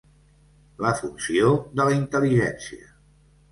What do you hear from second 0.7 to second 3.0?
La funció de la intel·ligència.